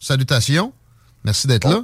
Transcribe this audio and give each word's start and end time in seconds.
salutations. 0.00 0.72
Merci 1.24 1.46
d'être 1.46 1.68
là. 1.68 1.80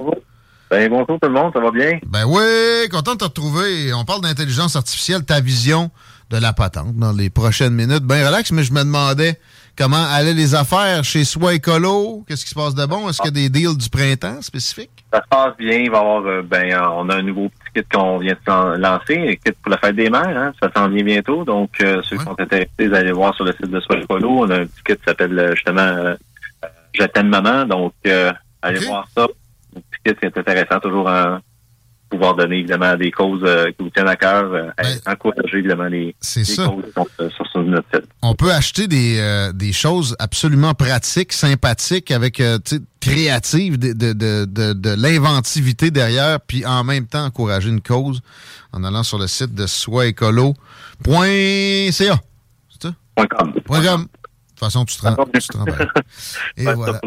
Ben, 0.69 0.89
bonjour 0.89 1.19
tout 1.19 1.27
le 1.27 1.33
monde, 1.33 1.51
ça 1.53 1.59
va 1.59 1.71
bien? 1.71 1.99
Ben 2.07 2.25
oui, 2.25 2.89
content 2.89 3.13
de 3.13 3.19
te 3.19 3.25
retrouver. 3.25 3.93
On 3.93 4.03
parle 4.03 4.21
d'intelligence 4.21 4.75
artificielle, 4.75 5.23
ta 5.23 5.39
vision 5.39 5.91
de 6.31 6.37
la 6.37 6.53
patente 6.53 6.95
dans 6.95 7.11
les 7.11 7.29
prochaines 7.29 7.73
minutes. 7.73 8.03
Ben 8.03 8.25
relax, 8.25 8.51
mais 8.51 8.63
je 8.63 8.73
me 8.73 8.79
demandais 8.79 9.39
comment 9.77 10.03
allaient 10.09 10.33
les 10.33 10.55
affaires 10.55 11.03
chez 11.03 11.23
Soi 11.23 11.53
Écolo? 11.53 12.23
Qu'est-ce 12.27 12.45
qui 12.45 12.49
se 12.49 12.55
passe 12.55 12.73
de 12.73 12.85
bon? 12.85 13.07
Est-ce 13.07 13.21
qu'il 13.21 13.37
y 13.37 13.45
a 13.45 13.47
des 13.47 13.49
deals 13.49 13.77
du 13.77 13.89
printemps 13.89 14.41
spécifiques? 14.41 15.05
Ça 15.13 15.21
se 15.21 15.27
passe 15.29 15.55
bien. 15.57 15.77
Il 15.77 15.91
va 15.91 15.97
y 15.97 16.01
avoir, 16.01 16.25
euh, 16.25 16.41
ben, 16.41 16.71
euh, 16.71 16.89
on 16.95 17.09
a 17.09 17.15
un 17.17 17.21
nouveau 17.21 17.49
petit 17.49 17.81
kit 17.83 17.87
qu'on 17.93 18.17
vient 18.17 18.33
de 18.33 18.77
lancer, 18.77 19.17
un 19.17 19.35
kit 19.35 19.55
pour 19.61 19.71
la 19.71 19.77
fête 19.77 19.95
des 19.95 20.09
mères. 20.09 20.35
Hein? 20.35 20.51
Ça 20.61 20.71
s'en 20.75 20.89
vient 20.89 21.03
bientôt. 21.03 21.45
Donc, 21.45 21.69
euh, 21.81 22.01
ceux 22.03 22.17
qui 22.17 22.23
sont 22.23 22.39
intéressés, 22.39 22.69
vous 22.79 22.93
allez 22.93 23.11
voir 23.11 23.35
sur 23.35 23.45
le 23.45 23.51
site 23.51 23.69
de 23.69 23.79
Soi 23.81 23.99
Écolo. 23.99 24.29
On 24.29 24.49
a 24.49 24.61
un 24.61 24.65
petit 24.65 24.83
kit 24.83 24.95
qui 24.95 25.03
s'appelle 25.05 25.51
justement 25.53 25.81
euh, 25.81 26.15
Je 26.97 27.03
t'aime 27.05 27.29
maman. 27.29 27.65
Donc, 27.65 27.93
euh, 28.07 28.31
allez 28.61 28.79
voir 28.79 29.07
ça. 29.15 29.27
Un 29.75 29.79
petit 29.79 29.99
kit 30.05 30.15
qui 30.15 30.25
est 30.25 30.37
intéressant, 30.37 30.79
toujours 30.79 31.07
en 31.07 31.39
pouvoir 32.07 32.35
donner 32.35 32.59
évidemment 32.59 32.95
des 32.95 33.11
causes 33.11 33.41
euh, 33.43 33.71
qui 33.71 33.77
vous 33.83 33.89
tiennent 33.89 34.07
à 34.07 34.15
cœur, 34.15 34.45
euh, 34.53 34.69
Ben, 34.77 34.99
encourager 35.07 35.57
évidemment 35.57 35.85
les, 35.85 36.15
C'est 36.21 36.41
les 36.41 36.45
ça. 36.45 36.67
causes 36.67 36.85
qui 36.85 36.91
sont 36.93 37.07
euh, 37.19 37.29
sur, 37.31 37.47
sur 37.47 37.63
notre 37.63 37.87
site. 37.93 38.05
On 38.21 38.35
peut 38.35 38.51
acheter 38.53 38.87
des, 38.87 39.17
euh, 39.19 39.51
des 39.51 39.73
choses 39.73 40.15
absolument 40.19 40.75
pratiques, 40.75 41.33
sympathiques, 41.33 42.11
avec 42.11 42.39
euh, 42.39 42.59
créatives, 43.01 43.79
de, 43.79 43.91
de, 43.93 44.13
de, 44.13 44.45
de, 44.45 44.73
de 44.73 44.89
l'inventivité 45.01 45.89
derrière, 45.89 46.39
puis 46.41 46.63
en 46.65 46.83
même 46.83 47.07
temps 47.07 47.25
encourager 47.25 47.69
une 47.69 47.81
cause 47.81 48.21
en 48.71 48.83
allant 48.83 49.03
sur 49.03 49.17
le 49.17 49.25
site 49.27 49.53
de 49.55 49.65
soisécolo.ca. 49.65 50.53
C'est 52.69 52.87
ça? 52.87 52.95
Com. 53.17 53.53
De 54.55 54.59
toute 54.59 54.71
façon, 54.71 54.85
tu 54.85 54.95
te 54.95 55.05
rends, 55.05 55.25
tu 55.33 55.39
te 55.41 55.57
rends 55.57 55.65
bien. 55.65 55.75
Et 56.55 56.63
voilà. 56.63 57.01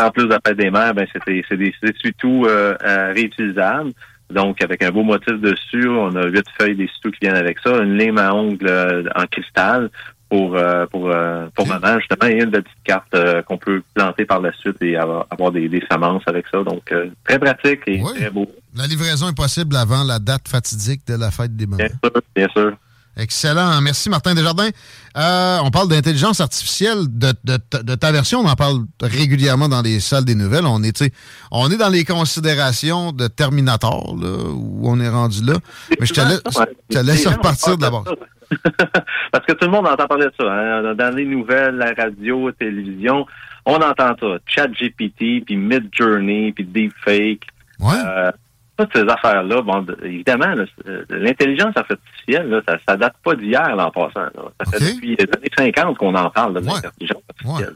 En 0.00 0.10
plus 0.10 0.26
fête 0.44 0.56
des 0.56 0.68
mères, 0.68 0.92
ben, 0.94 1.06
c'est 1.12 1.24
des, 1.26 1.44
des 1.56 1.72
essuie-tout 1.82 2.44
euh, 2.46 2.74
euh, 2.84 3.12
réutilisables. 3.14 3.92
Donc, 4.30 4.60
avec 4.62 4.82
un 4.82 4.90
beau 4.90 5.04
motif 5.04 5.40
dessus, 5.40 5.88
on 5.88 6.14
a 6.16 6.26
huit 6.26 6.44
feuilles 6.58 6.74
d'essuie-tout 6.74 7.12
qui 7.12 7.18
viennent 7.22 7.36
avec 7.36 7.60
ça, 7.60 7.70
une 7.78 7.96
lime 7.96 8.18
à 8.18 8.34
ongles 8.34 8.66
euh, 8.68 9.04
en 9.14 9.26
cristal 9.26 9.90
pour 10.28 10.56
euh, 10.56 10.86
pour 10.86 11.08
euh, 11.08 11.46
pour 11.54 11.68
maman, 11.68 12.00
justement, 12.00 12.28
et 12.28 12.42
une 12.42 12.50
petite 12.50 12.66
carte 12.82 13.14
euh, 13.14 13.42
qu'on 13.42 13.58
peut 13.58 13.80
planter 13.94 14.26
par 14.26 14.40
la 14.40 14.52
suite 14.52 14.82
et 14.82 14.96
avoir, 14.96 15.26
avoir 15.30 15.52
des, 15.52 15.68
des 15.68 15.82
semences 15.90 16.24
avec 16.26 16.46
ça. 16.50 16.64
Donc, 16.64 16.92
très 17.24 17.38
pratique 17.38 17.82
et 17.86 18.02
très 18.02 18.28
beau. 18.28 18.50
La 18.76 18.88
livraison 18.88 19.28
est 19.28 19.36
possible 19.36 19.76
avant 19.76 20.02
la 20.02 20.18
date 20.18 20.48
fatidique 20.48 21.06
de 21.06 21.14
la 21.14 21.30
fête 21.30 21.56
des 21.56 21.66
mamans. 21.66 21.78
Bien 21.78 21.88
sûr, 21.88 22.22
bien 22.34 22.48
sûr. 22.48 22.76
Excellent. 23.18 23.80
Merci, 23.80 24.08
Martin 24.10 24.34
Desjardins. 24.34 24.68
Euh, 25.16 25.58
on 25.64 25.70
parle 25.70 25.88
d'intelligence 25.88 26.40
artificielle. 26.40 26.98
De, 27.08 27.32
de- 27.44 27.82
de 27.82 27.94
ta 27.96 28.12
version, 28.12 28.40
on 28.40 28.46
en 28.48 28.54
parle 28.54 28.78
régulièrement 29.02 29.68
dans 29.68 29.82
les 29.82 29.98
salles 30.00 30.24
des 30.24 30.34
nouvelles. 30.36 30.66
On 30.66 30.82
est, 30.82 31.04
on 31.50 31.68
dans 31.68 31.88
les 31.88 32.04
considérations 32.04 33.10
de 33.12 33.26
Terminator, 33.26 34.16
là, 34.20 34.28
où 34.54 34.88
on 34.88 35.00
est 35.00 35.08
rendu 35.08 35.44
là. 35.44 35.54
Mais 35.98 36.06
je 36.06 36.14
te 36.14 36.20
laisse, 36.20 36.42
je 36.90 36.96
te 36.98 37.04
laisse 37.04 37.26
Ouais. 37.26 37.34
repartir 37.34 37.76
d'abord. 37.76 38.04
Parce 39.32 39.44
que 39.46 39.52
tout 39.52 39.66
le 39.66 39.70
monde 39.72 39.86
entend 39.86 40.06
parler 40.06 40.26
de 40.26 40.32
ça. 40.40 40.44
hein. 40.50 40.94
Dans 40.94 41.14
les 41.14 41.24
nouvelles, 41.26 41.74
la 41.76 41.92
radio, 41.92 42.46
la 42.48 42.52
télévision, 42.54 43.26
on 43.66 43.74
entend 43.76 44.14
ça. 44.18 44.26
Chat 44.46 44.68
GPT, 44.68 45.44
puis 45.44 45.56
Mid 45.56 45.88
Journey, 45.92 46.52
puis 46.52 46.64
Deepfake. 46.64 47.46
Ouais. 47.80 47.94
Euh, 48.06 48.30
toutes 48.78 48.90
ces 48.96 49.02
affaires-là, 49.08 49.62
bon, 49.62 49.84
évidemment, 50.04 50.54
euh, 50.86 51.04
l'intelligence 51.10 51.74
artificielle, 51.76 52.48
là, 52.48 52.60
ça, 52.68 52.78
ça 52.88 52.96
date 52.96 53.14
pas 53.24 53.34
d'hier, 53.34 53.74
là, 53.76 53.86
en 53.86 53.90
passant. 53.90 54.20
là. 54.20 54.30
Ça 54.64 54.78
fait 54.78 54.94
depuis 54.94 55.16
les 55.16 55.24
années 55.24 55.72
50 55.74 55.98
qu'on 55.98 56.14
en 56.14 56.30
parle 56.30 56.54
de 56.54 56.60
Ouais. 56.60 56.74
l'intelligence 56.82 57.22
artificielle. 57.28 57.74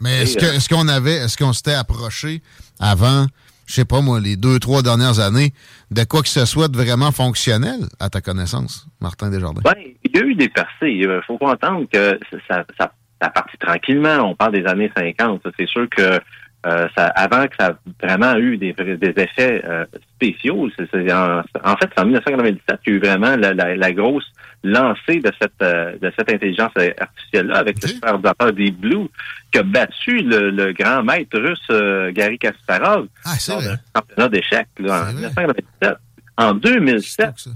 Mais 0.00 0.22
est-ce 0.22 0.38
euh, 0.44 0.52
est-ce 0.52 0.68
qu'on 0.68 0.86
avait, 0.88 1.14
est-ce 1.14 1.36
qu'on 1.38 1.52
s'était 1.52 1.74
approché 1.74 2.42
avant, 2.78 3.26
je 3.66 3.74
sais 3.74 3.84
pas 3.86 4.00
moi, 4.02 4.20
les 4.20 4.36
deux, 4.36 4.58
trois 4.58 4.82
dernières 4.82 5.18
années, 5.20 5.52
de 5.90 6.04
quoi 6.04 6.22
que 6.22 6.28
ce 6.28 6.44
soit 6.44 6.68
de 6.68 6.76
vraiment 6.76 7.10
fonctionnel, 7.12 7.80
à 8.00 8.10
ta 8.10 8.20
connaissance, 8.20 8.86
Martin 9.00 9.30
Desjardins? 9.30 9.62
Ben, 9.64 9.74
il 10.04 10.10
y 10.14 10.18
a 10.20 10.24
eu 10.26 10.34
des 10.34 10.48
percées. 10.48 10.90
Il 10.90 11.20
faut 11.26 11.38
pas 11.38 11.52
entendre 11.52 11.86
que 11.90 12.18
ça, 12.48 12.64
ça, 12.78 12.92
ça 13.22 13.28
partit 13.30 13.56
tranquillement. 13.58 14.16
On 14.30 14.34
parle 14.34 14.52
des 14.52 14.66
années 14.66 14.92
50. 14.96 15.42
C'est 15.58 15.66
sûr 15.68 15.88
que 15.88 16.20
euh, 16.66 16.88
ça, 16.96 17.06
avant 17.08 17.46
que 17.46 17.54
ça 17.58 17.66
a 17.68 18.06
vraiment 18.06 18.36
eu 18.38 18.56
des, 18.56 18.72
des 18.72 19.12
effets 19.22 19.62
euh, 19.64 19.84
spéciaux, 20.16 20.68
c'est, 20.76 21.12
en, 21.12 21.40
en 21.62 21.76
fait, 21.76 21.90
c'est 21.94 22.00
en 22.00 22.04
1997 22.06 22.80
qu'il 22.82 22.92
y 22.92 22.96
a 22.96 22.98
eu 22.98 23.00
vraiment 23.00 23.36
la, 23.36 23.52
la, 23.54 23.76
la 23.76 23.92
grosse 23.92 24.24
lancée 24.62 25.18
de 25.20 25.30
cette 25.40 25.52
euh, 25.62 25.92
de 26.00 26.10
cette 26.18 26.32
intelligence 26.32 26.72
artificielle-là 26.98 27.58
avec 27.58 27.76
Ok. 27.76 27.82
le 27.82 27.88
superordinateur 27.88 28.52
des 28.52 28.70
Blue 28.70 29.08
qui 29.52 29.58
a 29.58 29.62
battu 29.62 30.18
le, 30.22 30.50
le 30.50 30.72
grand 30.72 31.02
maître 31.02 31.38
russe 31.38 31.60
euh, 31.70 32.10
Gary 32.12 32.38
Kasparov 32.38 33.06
Ah, 33.26 33.34
c'est 33.38 33.52
lors 33.52 33.60
vrai. 33.60 33.70
d'un 33.74 34.00
championnat 34.00 34.28
d'échecs 34.30 34.68
en 34.80 34.82
C'est 34.82 34.86
vrai. 34.88 35.12
1997. 35.12 35.94
En 36.36 36.52
C'est 36.54 36.60
2007, 36.60 37.26
fou 37.26 37.32
que 37.34 37.40
ça. 37.40 37.50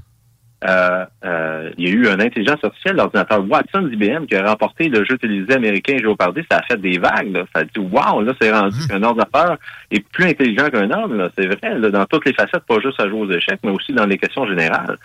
Euh, 0.64 1.04
euh, 1.24 1.70
il 1.78 1.88
y 1.88 1.90
a 1.90 1.94
eu 1.94 2.06
une 2.12 2.20
intelligence 2.20 2.62
artificielle, 2.64 2.96
l'ordinateur 2.96 3.44
Watson 3.48 3.82
d'IBM, 3.82 4.26
qui 4.26 4.34
a 4.34 4.44
remporté 4.48 4.88
le 4.88 5.04
jeu 5.04 5.16
télévisé 5.16 5.54
américain 5.54 5.98
Jeopardy. 6.02 6.42
Ça 6.50 6.58
a 6.58 6.62
fait 6.62 6.80
des 6.80 6.98
vagues. 6.98 7.32
Là. 7.32 7.44
Ça 7.54 7.60
a 7.60 7.64
dit, 7.64 7.78
wow, 7.78 8.22
là, 8.22 8.32
c'est 8.40 8.50
rendu 8.52 8.76
Mhm. 8.80 8.88
qu'un 8.88 9.02
ordinateur 9.04 9.56
est 9.92 10.00
plus 10.10 10.24
intelligent 10.24 10.68
qu'un 10.70 10.90
homme. 10.90 11.16
là. 11.16 11.30
C'est 11.38 11.46
vrai, 11.46 11.78
là, 11.78 11.90
dans 11.90 12.04
toutes 12.06 12.24
les 12.26 12.32
facettes, 12.34 12.64
pas 12.66 12.80
juste 12.80 13.00
à 13.00 13.08
jouer 13.08 13.20
aux 13.20 13.30
échecs, 13.30 13.60
mais 13.62 13.70
aussi 13.70 13.92
dans 13.92 14.06
les 14.06 14.18
questions 14.18 14.46
générales. 14.48 14.96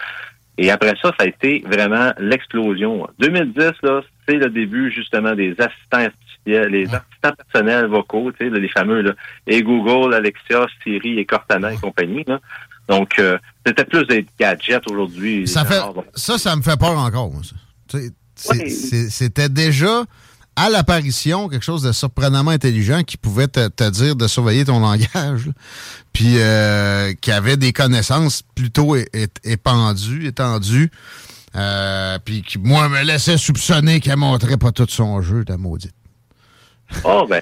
Et 0.58 0.70
après 0.72 0.94
ça, 1.02 1.12
ça 1.18 1.24
a 1.24 1.26
été 1.26 1.64
vraiment 1.66 2.12
l'explosion. 2.20 3.08
2010, 3.20 3.72
là, 3.84 4.02
c'est 4.28 4.36
le 4.38 4.50
début 4.50 4.92
justement 4.92 5.34
des 5.34 5.52
assistants 5.60 6.06
artificiels, 6.06 6.72
les 6.72 6.84
assistants 6.86 7.32
personnels 7.38 7.86
vocaux, 7.88 8.32
tu 8.32 8.50
sais, 8.52 8.60
les 8.60 8.68
fameux 8.70 9.02
là, 9.02 9.14
et 9.48 9.64
Google, 9.64 10.14
Alexia, 10.14 10.66
Siri 10.84 11.18
et 11.20 11.26
Cortana 11.26 11.74
et 11.74 11.78
compagnie. 11.78 12.24
Là. 12.28 12.40
Donc, 12.88 13.18
euh, 13.20 13.38
c'était 13.66 13.86
plus 13.86 14.06
des 14.08 14.26
gadgets 14.40 14.84
aujourd'hui. 14.90 15.48
Ça, 15.48 15.66
fait, 15.66 15.82
ça, 16.16 16.38
ça 16.38 16.56
me 16.56 16.62
fait 16.62 16.78
peur 16.78 16.98
encore. 16.98 17.32
C'était 18.36 19.50
déjà 19.50 20.04
à 20.56 20.70
l'apparition 20.70 21.50
quelque 21.50 21.64
chose 21.64 21.82
de 21.82 21.92
surprenamment 21.92 22.52
intelligent 22.52 23.04
qui 23.04 23.18
pouvait 23.18 23.48
te, 23.48 23.90
dire 23.90 24.16
de 24.16 24.28
surveiller 24.28 24.66
ton 24.66 24.80
langage, 24.80 25.50
puis 26.14 26.36
euh, 26.38 27.14
qui 27.22 27.32
avait 27.32 27.58
des 27.58 27.74
connaissances 27.74 28.44
plutôt 28.56 28.96
épandues, 29.44 30.28
étendues, 30.28 30.92
euh, 31.56 32.20
puis 32.24 32.42
qui, 32.42 32.60
moi, 32.60 32.90
me 32.90 33.04
laissait 33.04 33.38
soupçonner 33.38 34.00
qu'elle 34.00 34.18
montrait 34.18 34.58
pas 34.58 34.72
tout 34.72 34.88
son 34.90 35.22
jeu, 35.22 35.44
ta 35.46 35.58
maudite. 35.58 35.94
Oh, 37.04 37.26
ben, 37.28 37.42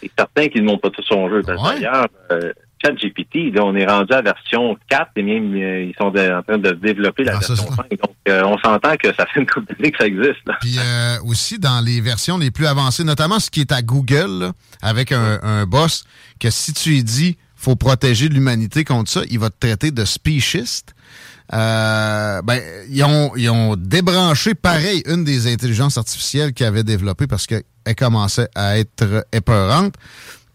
c'est 0.00 0.10
certain 0.16 0.48
qu'il 0.48 0.62
ne 0.62 0.68
montre 0.68 0.82
pas 0.82 0.90
tout 0.90 1.02
son 1.02 1.28
jeu. 1.28 1.42
D'ailleurs, 1.42 2.08
euh, 2.30 2.52
ChatGPT, 2.84 3.58
on 3.60 3.74
est 3.74 3.86
rendu 3.86 4.12
à 4.12 4.22
version 4.22 4.76
4 4.88 5.10
et 5.16 5.22
même 5.22 5.54
euh, 5.54 5.84
ils 5.84 5.94
sont 5.98 6.06
en 6.06 6.42
train 6.42 6.58
de 6.58 6.70
développer 6.72 7.24
la 7.24 7.36
ah, 7.36 7.38
version 7.38 7.56
5. 7.56 7.76
Donc, 7.90 8.14
euh, 8.28 8.42
on 8.44 8.58
s'entend 8.58 8.96
que 8.96 9.08
ça 9.14 9.26
fait 9.26 9.40
une 9.40 9.46
couple 9.46 9.74
d'années 9.74 9.90
que 9.90 9.98
ça 9.98 10.06
existe. 10.06 10.40
Puis 10.60 10.78
euh, 10.78 11.16
aussi, 11.24 11.58
dans 11.58 11.84
les 11.84 12.00
versions 12.00 12.38
les 12.38 12.50
plus 12.50 12.66
avancées, 12.66 13.04
notamment 13.04 13.38
ce 13.40 13.50
qui 13.50 13.60
est 13.60 13.72
à 13.72 13.82
Google, 13.82 14.52
avec 14.82 15.12
un, 15.12 15.66
boss, 15.66 16.04
que 16.40 16.50
si 16.50 16.72
tu 16.72 16.90
lui 16.90 17.04
dis 17.04 17.36
faut 17.56 17.74
protéger 17.74 18.28
l'humanité 18.28 18.84
contre 18.84 19.10
ça, 19.10 19.22
il 19.30 19.38
va 19.40 19.50
te 19.50 19.58
traiter 19.58 19.90
de 19.90 20.04
speciesiste. 20.04 20.94
ben, 21.50 22.60
ils 22.88 23.02
ont, 23.02 23.32
ils 23.36 23.50
ont 23.50 23.74
débranché 23.76 24.54
pareil 24.54 25.02
une 25.06 25.24
des 25.24 25.52
intelligences 25.52 25.98
artificielles 25.98 26.52
qu'ils 26.52 26.66
avaient 26.66 26.84
développées 26.84 27.26
parce 27.26 27.46
qu'elle 27.48 27.64
commençait 27.96 28.48
à 28.54 28.78
être 28.78 29.26
épeurante. 29.32 29.94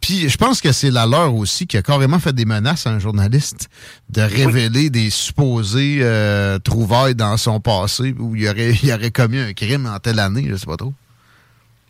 Puis 0.04 0.28
je 0.28 0.38
pense 0.38 0.60
que 0.60 0.74
c'est 0.74 0.92
la 0.92 1.06
leur 1.06 1.34
aussi 1.34 1.66
qui 1.66 1.78
a 1.78 1.82
carrément 1.82 2.20
fait 2.20 2.34
des 2.34 2.44
menaces 2.44 2.86
à 2.86 2.90
un 2.90 3.00
journaliste 3.00 3.70
de 4.10 4.20
révéler 4.20 4.90
des 4.90 5.10
supposés 5.10 6.00
euh, 6.02 6.60
trouvailles 6.60 7.16
dans 7.16 7.38
son 7.38 7.62
passé 7.62 8.14
où 8.20 8.36
il 8.36 8.46
aurait, 8.50 8.72
il 8.84 8.92
aurait 8.92 9.12
commis 9.12 9.40
un 9.40 9.54
crime 9.54 9.86
en 9.86 9.98
telle 10.00 10.20
année, 10.20 10.44
je 10.50 10.56
sais 10.56 10.66
pas 10.66 10.76
trop. 10.76 10.92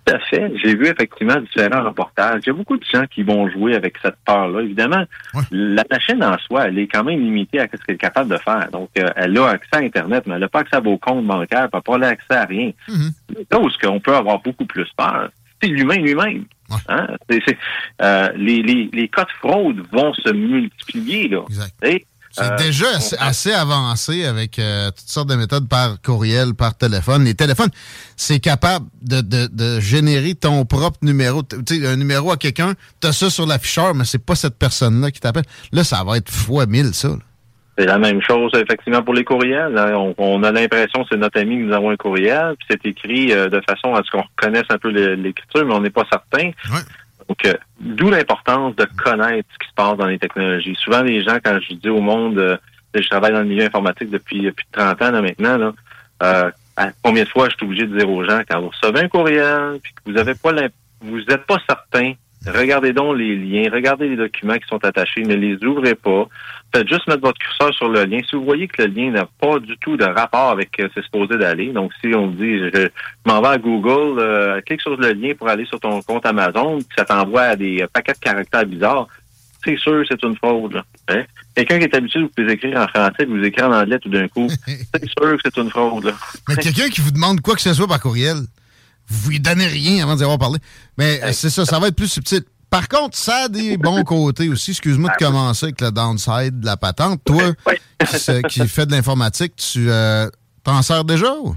Tout 0.06 0.14
à 0.14 0.20
fait. 0.20 0.52
J'ai 0.64 0.76
vu 0.76 0.86
effectivement 0.86 1.40
différents 1.40 1.84
reportages. 1.84 2.42
Il 2.46 2.48
y 2.48 2.50
a 2.52 2.54
beaucoup 2.54 2.78
de 2.78 2.86
gens 2.86 3.06
qui 3.08 3.24
vont 3.24 3.50
jouer 3.50 3.74
avec 3.74 3.96
cette 4.00 4.18
peur-là. 4.28 4.62
Évidemment, 4.62 5.06
la 5.50 5.84
machine 5.90 6.24
en 6.24 6.38
soi, 6.38 6.68
elle 6.68 6.78
est 6.78 6.88
quand 6.88 7.06
même 7.06 7.20
limitée 7.20 7.62
à 7.62 7.64
ce 7.64 7.84
qu'elle 7.84 7.96
est 7.96 7.98
capable 7.98 8.30
de 8.30 8.38
faire. 8.38 8.70
Donc, 8.72 8.90
euh, 9.00 9.10
elle 9.16 9.36
a 9.40 9.48
accès 9.48 9.70
à 9.78 9.78
Internet, 9.78 10.26
mais 10.28 10.36
elle 10.36 10.42
n'a 10.42 10.50
pas 10.50 10.60
accès 10.60 10.76
à 10.76 10.82
vos 10.82 11.00
comptes 11.00 11.26
bancaires, 11.26 11.70
elle 11.74 11.78
n'a 11.80 11.82
pas 11.82 12.08
accès 12.08 12.36
à 12.36 12.46
rien. 12.46 12.74
Mm 12.88 12.94
-hmm. 12.94 13.82
qu'on 13.82 14.00
peut 14.00 14.16
avoir 14.16 14.40
beaucoup 14.42 14.66
plus 14.66 14.90
peur, 14.96 15.30
c'est 15.64 15.70
l'humain 15.70 15.96
lui-même. 15.96 16.46
Hein? 16.88 17.08
Euh, 18.02 18.30
les, 18.36 19.10
cas 19.10 19.24
de 19.24 19.32
fraude 19.40 19.84
vont 19.92 20.14
se 20.14 20.32
multiplier. 20.32 21.30
Là. 21.30 21.42
C'est 22.36 22.52
euh, 22.52 22.58
déjà 22.58 22.88
assez, 23.20 23.52
avancé 23.52 24.26
avec 24.26 24.58
euh, 24.58 24.90
toutes 24.90 25.08
sortes 25.08 25.30
de 25.30 25.36
méthodes 25.36 25.70
par 25.70 26.02
courriel, 26.02 26.56
par 26.56 26.76
téléphone. 26.76 27.24
Les 27.26 27.36
téléphones, 27.36 27.70
c'est 28.18 28.40
capable 28.40 28.88
de, 29.04 29.80
générer 29.80 30.34
ton 30.34 30.66
propre 30.66 30.98
numéro. 31.04 31.44
Tu 31.44 31.86
un 31.86 31.96
numéro 31.96 32.32
à 32.32 32.38
quelqu'un, 32.38 32.74
tu 33.02 33.08
as 33.08 33.14
ça 33.14 33.30
sur 33.30 33.46
l'afficheur, 33.46 33.94
mais 33.94 34.04
c'est 34.04 34.26
pas 34.26 34.36
cette 34.36 34.58
personne-là 34.58 35.12
qui 35.12 35.20
t'appelle. 35.20 35.46
Là, 35.72 35.84
ça 35.84 36.04
va 36.04 36.18
être 36.18 36.32
fois 36.32 36.66
mille, 36.66 36.96
ça. 36.96 37.10
C'est 37.78 37.86
la 37.86 37.98
même 37.98 38.22
chose, 38.22 38.52
effectivement, 38.56 39.02
pour 39.02 39.16
les 39.16 39.24
courriels. 39.24 39.78
Hein. 39.78 40.14
On, 40.18 40.44
a 40.44 40.52
l'impression 40.52 41.04
que 41.04 41.10
c'est 41.12 41.18
notre 41.18 41.40
ami 41.40 41.58
que 41.58 41.64
nous 41.64 41.74
avons 41.74 41.90
un 41.90 41.96
courriel, 41.96 42.56
puis 42.58 42.68
c'est 42.70 42.86
écrit 42.86 43.34
euh, 43.34 43.50
de 43.50 43.62
façon 43.68 43.96
à 43.96 44.04
ce 44.04 44.12
qu'on 44.12 44.22
reconnaisse 44.22 44.68
un 44.70 44.78
peu 44.78 44.90
l'écriture, 44.90 45.66
mais 45.66 45.74
on 45.74 45.82
n'est 45.82 45.90
pas 45.90 46.06
certain. 46.12 46.52
Donc, 47.28 47.46
euh, 47.46 47.54
d'où 47.80 48.10
l'importance 48.10 48.76
de 48.76 48.86
connaître 49.04 49.50
ce 49.54 49.60
qui 49.60 49.70
se 49.70 49.74
passe 49.76 49.98
dans 49.98 50.06
les 50.06 50.20
technologies. 50.20 50.76
Souvent, 50.76 51.02
les 51.02 51.24
gens, 51.24 51.38
quand 51.44 51.58
je 51.68 51.74
dis 51.74 51.90
au 51.90 52.02
monde, 52.02 52.38
euh, 52.38 52.58
je 52.94 53.10
travaille 53.10 53.32
dans 53.32 53.42
le 53.42 53.48
milieu 53.48 53.66
informatique 53.66 54.12
depuis 54.12 54.52
plus 54.52 54.66
de 54.66 54.80
30 54.80 55.02
ans 55.02 55.12
là, 55.12 55.22
maintenant, 55.22 55.74
là, 56.20 56.52
combien 57.04 57.24
de 57.24 57.30
fois 57.30 57.50
je 57.50 57.56
suis 57.56 57.66
obligé 57.66 57.88
de 57.88 57.98
dire 57.98 58.10
aux 58.10 58.24
gens, 58.24 58.42
quand 58.48 58.62
vous 58.62 58.70
recevez 58.70 59.02
un 59.02 59.08
courriel, 59.08 59.80
puis 59.82 59.94
que 59.94 60.12
vous 60.12 60.18
avez 60.18 60.36
pas 60.36 60.52
vous 61.02 61.18
n'êtes 61.18 61.46
pas 61.46 61.58
certain 61.68 62.14
Regardez 62.46 62.92
donc 62.92 63.18
les 63.18 63.38
liens, 63.38 63.70
regardez 63.72 64.10
les 64.10 64.18
documents 64.18 64.58
qui 64.58 64.68
sont 64.68 64.84
attachés, 64.84 65.22
ne 65.22 65.36
les 65.36 65.64
ouvrez 65.64 65.96
pas. 65.96 66.28
Faites 66.76 66.88
juste 66.88 67.08
mettre 67.08 67.22
votre 67.22 67.40
curseur 67.40 67.74
sur 67.74 67.88
le 67.88 68.04
lien. 68.04 68.20
Si 68.30 68.36
vous 68.36 68.44
voyez 68.44 68.68
que 68.68 68.82
le 68.82 68.88
lien 68.90 69.12
n'a 69.12 69.26
pas 69.40 69.60
du 69.60 69.78
tout 69.78 69.96
de 69.96 70.04
rapport 70.04 70.50
avec 70.50 70.70
ce 70.78 70.84
euh, 70.84 70.90
c'est 70.94 71.04
supposé 71.04 71.38
d'aller, 71.38 71.72
donc 71.72 71.92
si 72.02 72.14
on 72.14 72.28
dit 72.28 72.60
je, 72.60 72.90
m'en 73.26 73.42
vais 73.42 73.48
à 73.48 73.58
Google, 73.58 74.20
euh, 74.20 74.62
clique 74.62 74.82
sur 74.82 74.98
le 74.98 75.14
lien 75.14 75.34
pour 75.38 75.48
aller 75.48 75.66
sur 75.66 75.80
ton 75.80 76.02
compte 76.02 76.26
Amazon, 76.26 76.80
puis 76.80 76.96
ça 76.98 77.06
t'envoie 77.06 77.44
à 77.44 77.56
des 77.56 77.86
paquets 77.94 78.14
de 78.14 78.20
caractères 78.20 78.66
bizarres, 78.66 79.08
c'est 79.64 79.78
sûr 79.78 80.04
c'est 80.10 80.22
une 80.24 80.36
fraude. 80.36 80.82
Hein? 81.08 81.24
Quelqu'un 81.56 81.78
qui 81.78 81.86
est 81.86 81.96
habitué 81.96 82.20
de 82.20 82.30
vous 82.44 82.50
écrire 82.50 82.78
en 82.78 82.88
français, 82.88 83.26
vous 83.26 83.44
écrire 83.44 83.70
en 83.70 83.74
anglais 83.74 84.00
tout 84.00 84.10
d'un 84.10 84.28
coup, 84.28 84.48
c'est 84.68 85.10
sûr 85.18 85.38
que 85.38 85.42
c'est 85.46 85.58
une 85.58 85.70
fraude. 85.70 86.06
Là. 86.06 86.14
Mais 86.50 86.56
quelqu'un 86.56 86.90
qui 86.90 87.00
vous 87.00 87.12
demande 87.12 87.40
quoi 87.40 87.56
que 87.56 87.62
ce 87.62 87.74
soit 87.74 87.88
par 87.88 88.02
courriel, 88.02 88.38
vous 89.08 89.32
lui 89.32 89.40
donnez 89.40 89.68
rien 89.68 90.04
avant 90.04 90.16
d'y 90.16 90.24
avoir 90.24 90.40
parlé. 90.40 90.60
Mais 90.98 91.22
euh, 91.24 91.32
c'est 91.32 91.50
ça, 91.50 91.66
ça 91.66 91.80
va 91.80 91.88
être 91.88 91.96
plus 91.96 92.08
subtil. 92.08 92.44
Par 92.74 92.88
contre, 92.88 93.16
ça 93.16 93.44
a 93.44 93.48
des 93.50 93.78
bons 93.78 94.04
côtés 94.04 94.50
aussi. 94.50 94.72
Excuse-moi 94.72 95.12
de 95.12 95.24
commencer 95.24 95.68
avec 95.68 95.80
le 95.80 95.92
downside 95.92 96.60
de 96.60 96.66
la 96.66 96.76
patente. 96.76 97.22
Toi, 97.24 97.54
qui, 98.50 98.68
fais 98.68 98.88
de 98.88 98.92
l'informatique, 98.92 99.56
tu 99.56 99.92
euh, 99.92 100.28
t'en 100.64 100.82
sers 100.82 101.04
déjà 101.04 101.32
ou? 101.36 101.56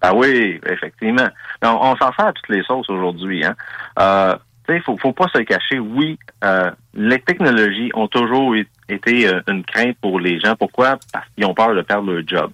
Ah 0.00 0.14
oui, 0.14 0.60
effectivement. 0.70 1.28
On, 1.62 1.96
s'en 1.96 2.12
sert 2.12 2.26
à 2.26 2.32
toutes 2.32 2.48
les 2.48 2.62
sauces 2.62 2.88
aujourd'hui. 2.88 3.44
Hein? 3.44 3.56
Euh, 3.98 4.36
il 4.68 4.80
faut, 4.82 4.96
faut 4.98 5.12
pas 5.12 5.26
se 5.34 5.38
cacher. 5.38 5.80
Oui, 5.80 6.16
euh, 6.44 6.70
les 6.94 7.20
technologies 7.20 7.90
ont 7.94 8.06
toujours 8.06 8.54
été 8.88 9.28
une 9.48 9.64
crainte 9.64 9.96
pour 10.00 10.20
les 10.20 10.38
gens. 10.38 10.54
Pourquoi? 10.54 10.96
Parce 11.12 11.26
qu'ils 11.34 11.44
ont 11.44 11.54
peur 11.54 11.74
de 11.74 11.82
perdre 11.82 12.12
leur 12.12 12.22
job. 12.24 12.52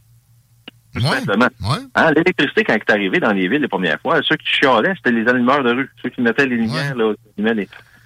Hein, 1.95 2.11
l'électricité, 2.13 2.65
quand 2.65 2.75
elle 2.75 2.81
est 2.81 2.91
arrivée 2.91 3.21
dans 3.21 3.33
les 3.33 3.49
villes 3.49 3.63
les 3.63 3.69
premières 3.69 4.01
fois, 4.01 4.21
ceux 4.23 4.37
qui 4.37 4.47
chialaient, 4.47 4.95
c'était 4.97 5.13
les 5.13 5.29
allumeurs 5.29 5.63
de 5.63 5.73
rue, 5.73 5.91
ceux 6.03 6.11
qui 6.11 6.21
mettaient 6.21 6.47
les 6.47 6.57
lumières. 6.57 6.95
Là, 6.97 7.13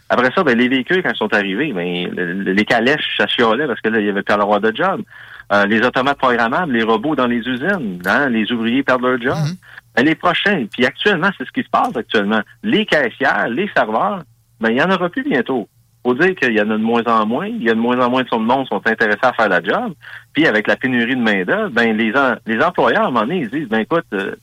Après 0.08 0.30
ça, 0.34 0.44
ben, 0.44 0.56
les 0.56 0.68
véhicules, 0.68 1.02
quand 1.02 1.12
ils 1.12 1.16
sont 1.16 1.32
arrivés, 1.32 1.72
ben, 1.72 2.10
les 2.14 2.64
calèches, 2.64 3.16
ça 3.16 3.26
chialait 3.26 3.66
parce 3.66 3.80
que 3.80 3.88
là, 3.88 3.98
il 3.98 4.06
y 4.06 4.10
avait 4.10 4.22
pas 4.22 4.36
le 4.36 4.42
droit 4.42 4.60
de 4.60 4.74
job. 4.74 5.02
Euh, 5.52 5.66
les 5.66 5.80
automates 5.82 6.18
programmables, 6.18 6.72
les 6.72 6.82
robots 6.82 7.16
dans 7.16 7.26
les 7.26 7.38
usines, 7.38 8.00
hein, 8.06 8.28
les 8.28 8.50
ouvriers 8.52 8.82
perdent 8.82 9.02
leur 9.02 9.20
job. 9.20 9.34
Mm-hmm. 9.34 9.56
Ben, 9.96 10.04
les 10.04 10.14
prochains, 10.14 10.66
puis 10.72 10.86
actuellement, 10.86 11.30
c'est 11.36 11.46
ce 11.46 11.52
qui 11.52 11.62
se 11.62 11.68
passe 11.70 11.96
actuellement. 11.96 12.40
Les 12.62 12.86
caissières, 12.86 13.48
les 13.48 13.68
serveurs, 13.74 14.22
ben, 14.60 14.70
il 14.70 14.78
y 14.78 14.82
en 14.82 14.90
aura 14.90 15.08
plus 15.08 15.22
bientôt 15.22 15.68
faut 16.02 16.14
dire 16.14 16.34
qu'il 16.34 16.52
y 16.52 16.60
en 16.60 16.70
a 16.70 16.76
de 16.76 16.82
moins 16.82 17.04
en 17.06 17.26
moins. 17.26 17.46
Il 17.46 17.62
y 17.62 17.70
a 17.70 17.74
de 17.74 17.80
moins 17.80 17.98
en 18.04 18.10
moins 18.10 18.22
de 18.22 18.36
monde 18.36 18.64
qui 18.64 18.68
sont 18.68 18.82
intéressés 18.86 19.18
à 19.22 19.32
faire 19.32 19.48
la 19.48 19.62
job. 19.62 19.92
Puis 20.32 20.46
avec 20.46 20.66
la 20.66 20.76
pénurie 20.76 21.16
de 21.16 21.20
main-d'œuvre, 21.20 21.70
ben 21.70 21.96
les, 21.96 22.12
les 22.46 22.62
employeurs, 22.62 23.04
à 23.04 23.06
un 23.06 23.10
moment 23.10 23.20
donné, 23.26 23.40
ils 23.40 23.50
disent 23.50 23.68
ben 23.68 23.80
écoute, 23.80 24.04
euh, 24.14 24.34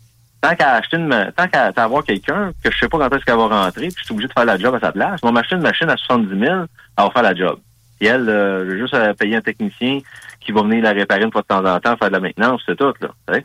tant 0.41 0.55
qu'à 0.55 0.75
acheter 0.75 0.97
une 0.97 1.33
tant 1.35 1.47
qu'à 1.47 1.71
avoir 1.75 2.03
quelqu'un 2.03 2.51
que 2.63 2.71
je 2.71 2.77
sais 2.77 2.87
pas 2.87 2.97
quand 2.97 3.15
est-ce 3.15 3.25
qu'elle 3.25 3.35
va 3.35 3.47
rentrer, 3.47 3.87
puis 3.87 3.97
je 3.99 4.05
suis 4.05 4.13
obligé 4.13 4.27
de 4.27 4.33
faire 4.33 4.45
la 4.45 4.57
job 4.57 4.73
à 4.75 4.79
sa 4.79 4.91
place, 4.91 5.19
on 5.23 5.31
m'acheter 5.31 5.55
une 5.55 5.61
machine 5.61 5.89
à 5.89 5.97
70 5.97 6.29
000, 6.29 6.41
elle 6.41 6.67
va 6.97 7.11
faire 7.11 7.23
la 7.23 7.35
job. 7.35 7.59
Et 8.01 8.05
elle, 8.05 8.29
euh, 8.29 8.77
juste 8.79 8.93
à 8.93 9.13
payer 9.13 9.35
un 9.35 9.41
technicien 9.41 9.99
qui 10.39 10.53
va 10.53 10.61
venir 10.61 10.81
la 10.81 10.91
réparer 10.91 11.23
une 11.23 11.31
fois 11.31 11.41
de 11.41 11.47
temps 11.47 11.65
en 11.65 11.79
temps, 11.79 11.97
faire 11.97 12.07
de 12.07 12.13
la 12.13 12.19
maintenance, 12.21 12.61
c'est 12.65 12.77
tout, 12.77 12.93
là. 13.01 13.39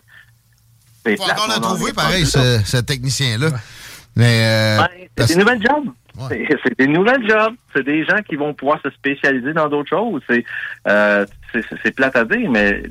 Il 1.07 1.17
faut 1.17 1.25
encore 1.25 1.49
la 1.49 1.59
trouver, 1.59 1.93
pareil, 1.93 2.25
ce, 2.25 2.81
technicien-là. 2.81 3.49
Mais 4.17 4.45
euh, 4.45 4.83
c'est 5.19 5.35
une 5.35 5.41
nouvelle 5.41 5.61
job. 5.61 5.93
C'est 6.29 6.79
des 6.79 6.87
nouvelles 6.87 7.29
jobs. 7.29 7.55
C'est 7.75 7.83
des 7.83 8.05
gens 8.05 8.23
qui 8.29 8.37
vont 8.37 8.55
pouvoir 8.55 8.81
se 8.83 8.91
spécialiser 8.91 9.53
dans 9.53 9.69
d'autres 9.69 9.91
choses. 9.91 10.23
C'est 10.29 10.45
euh, 10.89 11.27
c'est 11.83 11.95
plate 11.95 12.17
à 12.17 12.25
dire, 12.25 12.51
mais 12.51 12.83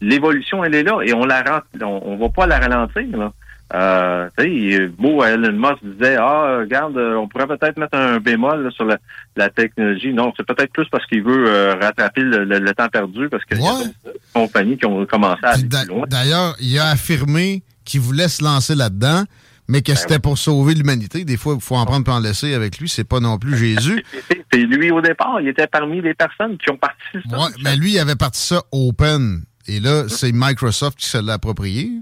l'évolution, 0.00 0.64
elle 0.64 0.74
est 0.74 0.82
là 0.82 0.98
et 1.02 1.14
on 1.14 1.24
la 1.24 1.62
on, 1.82 2.00
on 2.04 2.16
va 2.16 2.28
pas 2.28 2.46
la 2.46 2.58
ralentir. 2.58 3.16
Là. 3.16 3.32
Euh, 3.72 4.28
tu 4.36 4.72
sais, 4.72 4.88
beau, 4.88 5.22
Elon 5.22 5.52
Musk 5.52 5.84
disait, 5.84 6.16
ah, 6.18 6.58
regarde, 6.60 6.96
on 6.96 7.28
pourrait 7.28 7.46
peut-être 7.46 7.78
mettre 7.78 7.96
un 7.96 8.18
bémol 8.18 8.72
sur 8.72 8.84
la, 8.84 9.50
technologie. 9.50 10.12
Non, 10.12 10.32
c'est 10.36 10.46
peut-être 10.46 10.72
plus 10.72 10.88
parce 10.90 11.06
qu'il 11.06 11.22
veut 11.22 11.46
euh, 11.46 11.74
rattraper 11.80 12.22
le, 12.22 12.72
temps 12.74 12.88
perdu 12.88 13.28
parce 13.28 13.44
que 13.44 13.54
y 13.54 13.66
a 13.66 13.84
des 13.84 14.10
compagnies 14.34 14.76
qui 14.76 14.86
ont 14.86 15.06
commencé 15.06 15.40
à. 15.44 15.56
D'ailleurs, 15.56 16.56
il 16.60 16.78
a 16.78 16.88
affirmé 16.88 17.62
qu'il 17.84 18.00
voulait 18.00 18.28
se 18.28 18.42
lancer 18.42 18.74
là-dedans 18.74 19.24
mais 19.70 19.82
que 19.82 19.92
ben 19.92 19.96
c'était 19.96 20.18
pour 20.18 20.36
sauver 20.36 20.74
l'humanité. 20.74 21.24
Des 21.24 21.36
fois, 21.36 21.54
il 21.54 21.60
faut 21.60 21.76
en 21.76 21.86
prendre 21.86 22.08
et 22.08 22.12
en 22.12 22.18
laisser 22.18 22.54
avec 22.54 22.78
lui. 22.78 22.88
C'est 22.88 23.04
pas 23.04 23.20
non 23.20 23.38
plus 23.38 23.56
Jésus. 23.56 24.04
C'est 24.52 24.58
lui 24.58 24.90
au 24.90 25.00
départ. 25.00 25.40
Il 25.40 25.46
était 25.46 25.68
parmi 25.68 26.00
les 26.02 26.12
personnes 26.12 26.58
qui 26.58 26.72
ont 26.72 26.76
parti 26.76 27.28
ça. 27.30 27.38
Ouais, 27.38 27.50
mais 27.62 27.76
lui, 27.76 27.92
il 27.92 27.98
avait 28.00 28.16
parti 28.16 28.40
ça 28.40 28.64
open. 28.72 29.44
Et 29.68 29.78
là, 29.78 30.08
c'est 30.08 30.32
Microsoft 30.32 30.98
qui 30.98 31.06
se 31.06 31.18
l'a 31.18 31.34
approprié. 31.34 31.92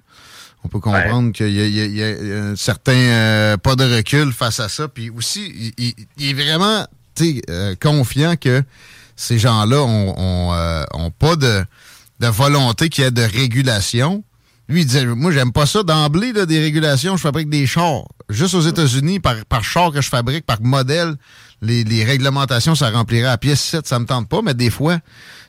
On 0.65 0.69
peut 0.69 0.81
comprendre 0.81 1.33
qu'il 1.33 1.51
y, 1.51 2.03
a 2.03 2.37
un 2.39 2.57
certain 2.57 2.93
euh, 2.93 3.57
pas 3.59 3.77
de 3.77 3.85
recul 3.85 4.33
face 4.33 4.61
à 4.61 4.71
ça. 4.71 4.89
Puis 4.89 5.11
aussi, 5.11 5.75
il, 5.77 6.31
est 6.31 6.33
vraiment 6.33 6.87
euh, 7.51 7.75
confiant 7.81 8.37
que 8.37 8.63
ces 9.15 9.39
gens-là 9.39 9.83
ont, 9.83 10.15
ont, 10.17 10.55
euh, 10.55 10.85
ont, 10.95 11.11
pas 11.11 11.37
de, 11.37 11.63
de 12.21 12.27
volonté 12.29 12.89
qu'il 12.89 13.05
y 13.05 13.07
ait 13.07 13.11
de 13.11 13.23
régulation 13.23 14.25
Lui, 14.69 14.83
il 14.83 14.87
disait, 14.87 15.07
moi, 15.07 15.33
j'aime 15.33 15.53
pas 15.53 15.65
ça 15.67 15.83
d'emblée, 15.83 16.33
des 16.33 16.61
régulations. 16.61 17.17
Je 17.17 17.23
fabrique 17.23 17.49
des 17.49 17.67
chars. 17.67 18.05
Juste 18.29 18.55
aux 18.55 18.61
États-Unis, 18.61 19.19
par, 19.19 19.37
par 19.47 19.65
char 19.65 19.91
que 19.93 20.03
je 20.03 20.09
fabrique, 20.11 20.45
par 20.45 20.61
modèle, 20.61 21.15
les, 21.63 21.85
les 21.85 22.05
réglementations, 22.05 22.75
ça 22.75 22.91
remplirait 22.91 23.29
à 23.29 23.39
pièce 23.39 23.61
7, 23.61 23.87
ça 23.87 23.99
me 23.99 24.05
tente 24.05 24.29
pas, 24.29 24.43
mais 24.43 24.53
des 24.53 24.69
fois, 24.71 24.99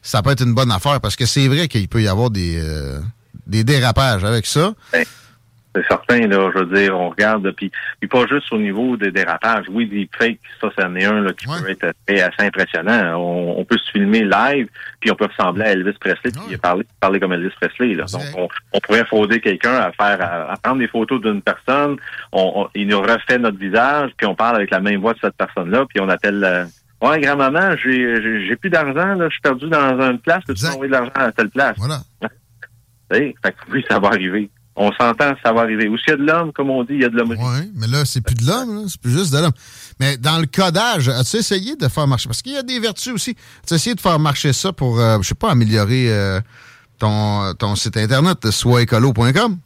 ça 0.02 0.22
peut 0.22 0.32
être 0.32 0.44
une 0.44 0.54
bonne 0.54 0.72
affaire 0.72 1.02
parce 1.02 1.18
que 1.18 1.26
c'est 1.26 1.48
vrai 1.50 1.68
qu'il 1.68 1.88
peut 1.90 2.02
y 2.02 2.08
avoir 2.08 2.30
des, 2.30 2.56
euh, 2.58 3.02
des 3.46 3.66
dérapages 3.66 4.24
avec 4.24 4.46
ça. 4.46 4.74
C'est 5.76 5.86
certain, 5.88 6.28
là, 6.28 6.50
je 6.52 6.60
veux 6.60 6.76
dire, 6.76 6.98
on 6.98 7.10
regarde, 7.10 7.52
puis, 7.52 7.72
puis 8.00 8.10
pas 8.10 8.26
juste 8.26 8.52
au 8.52 8.58
niveau 8.58 8.98
des 8.98 9.12
dérapages. 9.12 9.66
Oui, 9.70 9.86
des 9.86 10.10
fakes, 10.18 10.40
ça, 10.60 10.70
c'en 10.76 10.96
est 10.96 11.06
un 11.06 11.22
là, 11.22 11.32
qui 11.34 11.46
peut 11.46 11.70
être 11.70 11.94
assez 12.08 12.48
impressionnant. 12.48 13.20
On, 13.20 13.64
peut 13.66 13.78
se 13.78 13.92
filmer 13.92 14.24
live, 14.24 14.68
puis 15.00 15.12
on 15.12 15.16
peut 15.16 15.28
ressembler 15.28 15.66
à 15.66 15.72
Elvis 15.74 15.94
Presley, 16.00 16.32
puis 16.48 16.58
parler, 16.58 16.86
parler 17.00 17.20
comme 17.20 17.34
Elvis 17.34 17.54
Presley. 17.62 17.94
Là. 17.94 18.06
Donc, 18.12 18.24
on, 18.36 18.48
on 18.74 18.80
pourrait 18.80 19.06
frauder 19.06 19.40
quelqu'un 19.42 19.76
à 19.76 19.92
faire, 19.92 20.50
à, 20.50 20.58
prendre 20.58 20.80
des 20.80 20.88
photos 20.88 21.22
d'une 21.22 21.44
personne, 21.44 21.98
on, 22.32 22.68
il 22.74 22.88
nous 22.88 23.02
refait 23.02 23.38
notre 23.38 23.60
visage, 23.60 24.10
puis 24.18 24.26
on 24.26 24.34
parle 24.34 24.56
avec 24.56 24.72
la 24.72 24.80
même 24.80 25.02
voix 25.02 25.14
de 25.14 25.20
cette 25.20 25.36
personne-là, 25.36 25.86
puis 25.88 26.00
on 26.02 26.10
appelle... 26.10 26.44
Euh, 26.44 26.66
Ouais, 27.02 27.22
grand-maman, 27.22 27.78
j'ai, 27.82 28.46
j'ai, 28.46 28.58
plus 28.58 28.70
d'argent, 28.70 29.16
là, 29.16 29.30
je 29.30 29.32
suis 29.32 29.42
perdu 29.42 29.70
dans 29.70 30.02
une 30.02 30.20
place, 30.20 30.44
peux-tu 30.46 30.66
m'envoyer 30.66 30.88
de 30.88 30.92
l'argent 30.92 31.12
à 31.16 31.32
telle 31.32 31.50
place? 31.50 31.78
Voilà. 31.78 32.02
fait 33.10 33.34
que 33.42 33.72
oui, 33.72 33.86
ça 33.90 34.00
va 34.00 34.10
arriver 34.10 34.50
on 34.80 34.94
s'entend, 34.94 35.34
ça 35.44 35.52
va 35.52 35.62
arriver. 35.62 35.90
Ou 35.90 35.98
s'il 35.98 36.12
y 36.12 36.14
a 36.14 36.16
de 36.16 36.26
l'homme, 36.26 36.54
comme 36.54 36.70
on 36.70 36.84
dit, 36.84 36.94
il 36.94 37.02
y 37.02 37.06
a 37.06 37.10
de 37.10 37.18
l'homme. 37.18 37.36
Oui, 37.38 37.72
mais 37.76 37.88
là, 37.88 38.06
c'est 38.06 38.22
plus 38.22 38.34
de 38.34 38.48
l'homme, 38.48 38.88
c'est 38.88 39.00
plus 39.00 39.12
juste 39.12 39.34
de 39.34 39.40
l'homme. 39.40 39.52
Mais 40.00 40.16
dans 40.16 40.40
le 40.40 40.46
codage, 40.46 41.10
as-tu 41.10 41.38
essayé 41.38 41.76
de 41.76 41.88
faire 41.90 42.08
marcher? 42.08 42.30
Parce 42.30 42.42
qu'il 42.42 42.54
y 42.54 42.58
a 42.58 42.64
des 42.64 42.80
vertus 42.80 43.12
aussi. 43.12 43.36
As-tu 43.64 43.74
essayé 43.74 43.94
de 43.94 44.00
faire 44.00 44.18
marcher 44.20 44.54
ça 44.54 44.72
pour, 44.72 45.02
euh, 45.02 45.18
je 45.22 45.28
sais 45.28 45.36
pas, 45.36 45.52
améliorer 45.52 46.06
euh, 46.10 46.40
ton, 46.98 47.54
ton 47.56 47.76
site 47.76 47.98
internet, 47.98 48.50
soitécolo.com? 48.50 49.58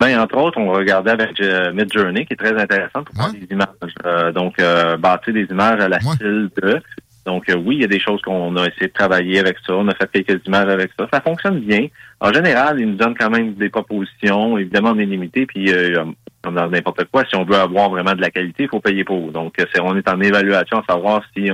Ben, 0.00 0.18
entre 0.18 0.38
autres, 0.38 0.58
on 0.58 0.72
regardait 0.72 1.10
avec 1.10 1.38
euh, 1.40 1.70
Midjourney, 1.74 2.24
qui 2.24 2.32
est 2.32 2.36
très 2.36 2.58
intéressant 2.58 3.04
pour 3.04 3.14
faire 3.14 3.32
des 3.32 3.46
images. 3.50 4.32
donc, 4.34 4.56
bâtir 4.98 5.34
des 5.34 5.46
images 5.50 5.78
à 5.78 5.88
la 5.90 6.00
style 6.00 6.50
de. 6.56 6.80
Donc 7.26 7.48
euh, 7.48 7.56
oui, 7.56 7.76
il 7.76 7.80
y 7.82 7.84
a 7.84 7.88
des 7.88 8.00
choses 8.00 8.20
qu'on 8.22 8.56
a 8.56 8.66
essayé 8.66 8.88
de 8.88 8.92
travailler 8.92 9.38
avec 9.38 9.56
ça. 9.66 9.74
On 9.74 9.88
a 9.88 9.94
fait 9.94 10.24
quelques 10.24 10.46
images 10.46 10.68
avec 10.68 10.90
ça. 10.98 11.06
Ça 11.12 11.20
fonctionne 11.20 11.60
bien. 11.60 11.86
En 12.20 12.32
général, 12.32 12.80
ils 12.80 12.88
nous 12.88 12.96
donnent 12.96 13.16
quand 13.18 13.30
même 13.30 13.54
des 13.54 13.68
propositions. 13.68 14.58
Évidemment, 14.58 14.90
on 14.90 14.98
est 14.98 15.06
limité. 15.06 15.46
Puis 15.46 15.72
euh, 15.72 16.04
comme 16.42 16.56
dans 16.56 16.68
n'importe 16.68 17.04
quoi, 17.04 17.24
si 17.24 17.36
on 17.36 17.44
veut 17.44 17.56
avoir 17.56 17.90
vraiment 17.90 18.14
de 18.14 18.20
la 18.20 18.30
qualité, 18.30 18.64
il 18.64 18.68
faut 18.68 18.80
payer 18.80 19.04
pour. 19.04 19.30
Donc 19.30 19.54
c'est 19.58 19.80
on 19.80 19.96
est 19.96 20.08
en 20.08 20.20
évaluation 20.20 20.78
à 20.80 20.84
savoir 20.88 21.22
si 21.36 21.50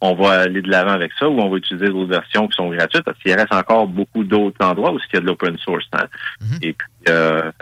on 0.00 0.14
va 0.14 0.40
aller 0.40 0.62
de 0.62 0.70
l'avant 0.70 0.92
avec 0.92 1.12
ça 1.18 1.28
ou 1.28 1.40
on 1.40 1.48
va 1.48 1.56
utiliser 1.58 1.86
d'autres 1.86 2.10
versions 2.10 2.48
qui 2.48 2.56
sont 2.56 2.70
gratuites 2.70 3.04
parce 3.04 3.18
qu'il 3.18 3.32
reste 3.34 3.52
encore 3.54 3.86
beaucoup 3.86 4.24
d'autres 4.24 4.64
endroits 4.64 4.92
où 4.92 4.98
il 4.98 5.14
y 5.14 5.16
a 5.16 5.20
de 5.20 5.26
l'open 5.26 5.56
source. 5.58 5.86
Hein. 5.92 6.06
Mm-hmm. 6.40 6.66
Et 6.66 6.72
puis, 6.72 6.88
euh, 7.08 7.52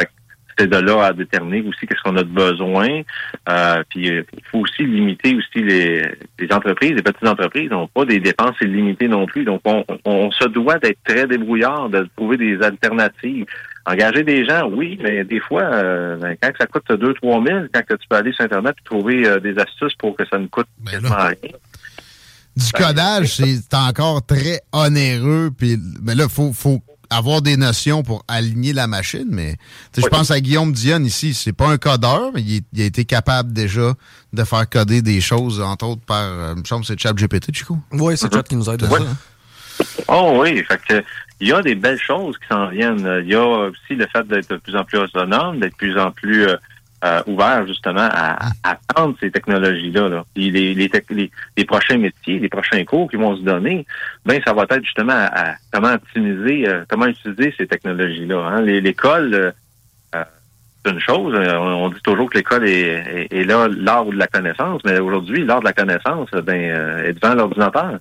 c'est 0.61 0.69
de 0.69 0.77
là 0.77 1.07
à 1.07 1.13
déterminer 1.13 1.67
aussi 1.67 1.87
qu'est-ce 1.87 2.03
qu'on 2.03 2.17
a 2.17 2.23
de 2.23 2.29
besoin. 2.29 3.01
Euh, 3.49 3.83
puis 3.89 4.11
euh, 4.11 4.23
il 4.37 4.45
faut 4.51 4.59
aussi 4.59 4.83
limiter 4.83 5.35
aussi 5.35 5.63
les, 5.65 6.03
entreprises, 6.51 6.93
les 6.93 7.03
petites 7.03 7.27
entreprises 7.27 7.71
n'ont 7.71 7.89
pas 7.89 8.05
des 8.05 8.21
dépenses 8.21 8.57
illimitées 8.61 9.09
non 9.09 9.27
plus. 9.27 9.45
Donc 9.45 9.63
on, 9.65 10.31
se 10.31 10.49
doit 10.49 10.79
d'être 10.79 10.99
très 11.05 11.27
débrouillard, 11.27 11.89
de 11.89 12.07
trouver 12.17 12.37
des 12.37 12.61
alternatives. 12.63 13.47
Engager 13.87 14.23
des 14.23 14.45
gens, 14.45 14.69
oui, 14.69 14.99
mais 15.03 15.25
des 15.25 15.41
fois, 15.41 15.63
euh, 15.63 16.17
ben, 16.17 16.37
quand 16.41 16.51
ça 16.61 16.67
coûte 16.67 16.85
2 16.91 17.15
trois 17.15 17.43
000, 17.43 17.61
quand 17.73 17.81
tu 17.89 18.09
peux 18.09 18.17
aller 18.17 18.33
sur 18.33 18.45
Internet 18.45 18.75
et 18.79 18.85
trouver 18.85 19.41
des 19.41 19.59
astuces 19.59 19.95
pour 19.99 20.15
que 20.15 20.25
ça 20.27 20.39
ne 20.39 20.47
coûte 20.47 20.67
ben 20.79 20.93
quasiment 20.93 21.17
rien. 21.17 21.53
Du 22.57 22.73
codage, 22.73 23.37
c'est 23.37 23.75
encore 23.75 24.25
très 24.27 24.61
onéreux. 24.73 25.51
Puis, 25.57 25.79
mais 26.03 26.15
là, 26.15 26.29
faut, 26.29 26.53
faut 26.53 26.83
avoir 27.11 27.43
des 27.43 27.57
notions 27.57 28.03
pour 28.03 28.25
aligner 28.29 28.73
la 28.73 28.87
machine, 28.87 29.27
mais 29.29 29.57
je 29.97 30.07
pense 30.07 30.31
à 30.31 30.41
Guillaume 30.41 30.73
Dionne 30.73 31.05
ici, 31.05 31.35
c'est 31.35 31.53
pas 31.53 31.69
un 31.69 31.77
codeur, 31.77 32.31
mais 32.35 32.43
il, 32.43 32.63
a 32.81 32.85
été 32.85 33.05
capable 33.05 33.53
déjà 33.53 33.95
de 34.33 34.45
faire 34.45 34.69
coder 34.69 35.03
des 35.03 35.21
choses, 35.21 35.61
entre 35.61 35.87
autres 35.87 36.03
par, 36.07 36.23
euh, 36.23 36.55
me 36.55 36.65
semble 36.65 36.85
c'est 36.85 36.99
ChatGPT, 36.99 37.55
Chico. 37.55 37.77
Oui, 37.93 38.17
c'est 38.17 38.33
Chat 38.33 38.45
qui 38.45 38.57
nous 38.57 38.71
aide 38.71 38.85
à 38.85 38.89
ça. 38.89 38.97
Oh 40.09 40.39
oui, 40.41 40.63
fait 40.65 40.81
que 40.89 41.05
il 41.41 41.49
y 41.49 41.53
a 41.53 41.63
des 41.63 41.75
belles 41.75 41.99
choses 41.99 42.37
qui 42.39 42.47
s'en 42.49 42.69
viennent. 42.69 43.23
Il 43.23 43.31
y 43.31 43.35
a 43.35 43.47
aussi 43.47 43.95
le 43.95 44.07
fait 44.13 44.27
d'être 44.29 44.51
de 44.51 44.57
plus 44.57 44.77
en 44.77 44.85
plus 44.85 44.99
autonome, 44.99 45.59
d'être 45.59 45.73
de 45.73 45.77
plus 45.77 45.99
en 45.99 46.11
plus 46.11 46.47
euh, 46.47 46.57
euh, 47.03 47.23
ouvert 47.27 47.67
justement 47.67 48.09
à, 48.13 48.37
à 48.63 48.77
ces 49.21 49.31
technologies-là. 49.31 50.09
Là. 50.09 50.25
les, 50.37 50.51
les, 50.51 50.91
les, 51.57 51.65
prochains 51.65 51.97
métiers, 51.97 52.39
les 52.39 52.49
prochains 52.51 52.85
cours 52.85 53.11
qui 53.11 53.17
vont 53.17 53.37
se 53.37 53.43
donner, 53.43 53.87
ben 54.27 54.39
ça 54.45 54.53
va 54.53 54.65
être 54.65 54.85
justement 54.85 55.15
à, 55.15 55.55
comment 55.73 55.95
optimiser, 55.95 56.69
euh, 56.69 56.85
comment 56.89 57.07
utiliser 57.07 57.55
ces 57.57 57.67
technologies-là. 57.67 58.37
Hein. 58.37 58.61
L'école, 58.61 59.35
euh, 60.15 60.25
c'est 60.85 60.93
une 60.93 61.01
chose. 61.01 61.35
On, 61.35 61.89
dit 61.89 62.03
toujours 62.03 62.29
que 62.29 62.37
l'école 62.37 62.69
est, 62.69 63.29
est, 63.31 63.45
là 63.45 63.67
l'art 63.69 64.05
de 64.05 64.17
la 64.17 64.27
connaissance, 64.27 64.83
mais 64.85 64.99
aujourd'hui, 64.99 65.45
l'art 65.45 65.61
de 65.61 65.67
la 65.67 65.73
connaissance, 65.73 66.31
ben, 66.31 67.05
est 67.05 67.15
devant 67.15 67.35
l'ordinateur. 67.35 67.99